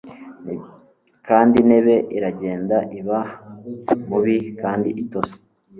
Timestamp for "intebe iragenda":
1.61-2.77